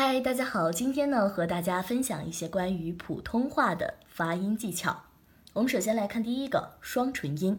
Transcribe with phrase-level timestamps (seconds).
[0.00, 5.02] 嗨，大家好，今天呢和大家分享一些关于普通话的发音技巧。
[5.54, 7.58] 我们首先来看第一个双唇音。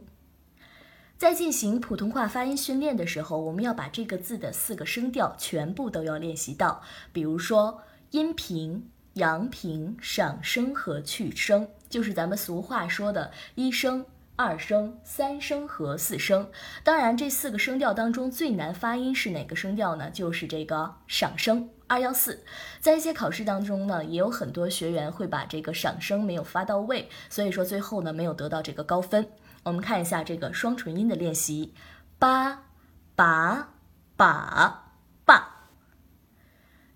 [1.17, 6.81] 在进行普通话发音训练的时候，我们要把这个字的四个声调全部都要练习到。
[7.11, 14.05] 比如说阴平、阳平、上声和去声，就是咱们俗话说的一声。
[14.39, 16.49] 二声、三声和四声，
[16.81, 20.09] 当然这四个声调当中最难发音是哪个声调呢？
[20.09, 22.45] 就是这个上声二幺四。
[22.79, 29.29] 在一些考试当中呢，也有很多学员会把这个上声没有发到位，所以说最后呢没有得到这个高分。
[29.63, 31.73] 我们看一下这个双唇音的练习：
[32.17, 32.63] 八、
[33.17, 33.73] 把、
[34.15, 34.93] 把、
[35.25, 35.67] 把。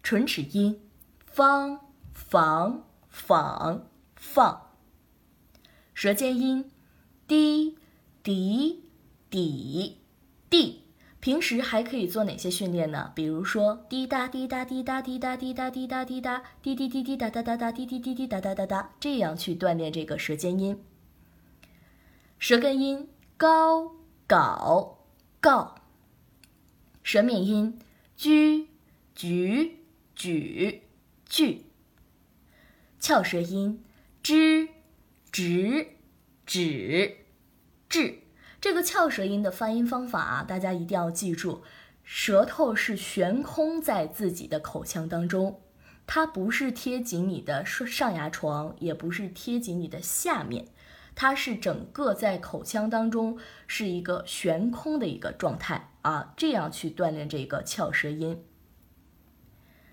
[0.02, 0.90] 唇齿音：
[1.26, 4.70] 方、房、坊、放。
[5.94, 6.70] 舌尖音。
[7.34, 7.76] 滴
[8.22, 8.84] 滴
[9.32, 9.98] 滴
[10.52, 10.84] 滴，
[11.20, 13.12] 平时还可以做哪些训练呢？
[13.16, 20.80] 比如说滴答滴答滴答滴答滴答滴答滴答滴滴滴滴答答答答滴滴滴滴答答答答，这样去锻炼这个舌尖音。
[22.38, 23.96] 舌根音高、
[24.28, 25.00] 搞、
[25.42, 25.74] 告。
[27.02, 27.80] 舌面音
[28.16, 28.68] 居、
[29.16, 29.80] 举、
[30.14, 30.84] 举、
[31.26, 31.66] 句。
[33.00, 33.84] 翘舌音
[34.22, 34.70] 知、
[35.32, 35.88] 直。
[36.46, 37.16] 指，
[37.94, 38.24] 治，
[38.60, 41.62] 这个翘舌音的发音方法啊，大家一定要记住，
[42.04, 45.62] 舌头是悬空在自己的口腔当中，
[46.08, 50.70] 它不是贴紧你的上牙床，也不是贴紧你的下面，
[51.14, 58.44] 它是整个在口腔当中是一个悬空的一个状态啊，这样去锻炼这个翘舌音。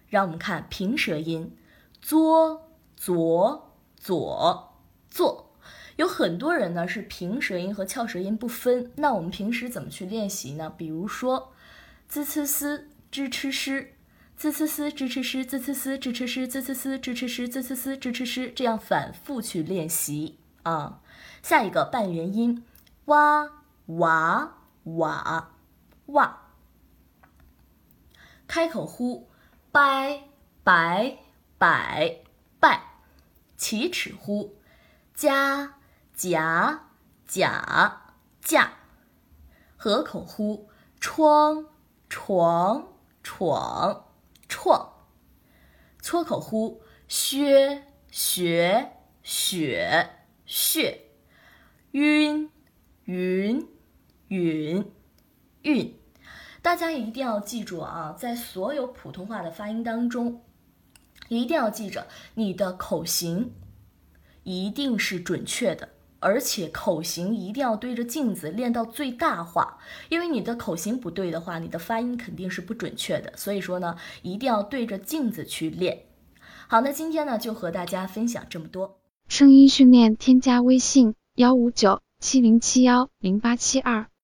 [0.09, 1.55] 让我们看平舌音，
[2.01, 5.50] 作、左、左、坐。
[5.97, 10.73] 有很多人呢是平舌音和翘舌音不分，那我们平时怎么去练习呢？
[10.77, 11.53] 比如说
[12.09, 16.63] ，z c s zh ch sh，z c s zh ch sh，z c s zh ch sh，z
[16.63, 21.01] c s zh ch sh，z c s zh ch sh，这样反复去练习啊。
[21.43, 22.65] 下一个半元音，
[23.07, 23.51] 哇
[23.87, 25.51] 哇哇
[26.07, 26.39] 哇。
[28.47, 29.29] 开口呼，
[29.71, 30.25] 拜
[30.65, 31.19] 拜
[31.59, 32.21] 拜
[32.59, 32.83] 拜。
[33.57, 34.57] 起齿呼，
[35.15, 35.75] 加。
[36.21, 36.83] 夹
[37.27, 38.75] 甲架，
[39.79, 40.69] 合口呼
[41.01, 41.65] 窗
[42.11, 42.93] 床
[43.23, 44.05] 闯
[44.47, 44.93] 创，
[46.03, 48.93] 搓口呼靴学
[49.23, 50.11] 雪
[50.45, 51.07] 血，
[51.93, 52.51] 晕
[53.05, 53.67] 云
[54.29, 54.93] 允
[55.63, 55.99] 韵。
[56.61, 60.45] 大家一定要记住啊，在所有普通话的发音当中，
[61.29, 63.55] 一定要记着你的口型
[64.43, 65.89] 一定是准确的。
[66.21, 69.79] 而且口型一定要对着镜子练到最大化，
[70.11, 73.33] 因为你的口型不对的话，你的发音肯定是不准确的。
[73.37, 76.03] 所以说呢，一定要对着镜子去练。
[76.69, 79.01] 好，那今天呢就和大家分享这么多。
[79.29, 84.11] 声音训练，添加微信幺五九七零七幺零八七二。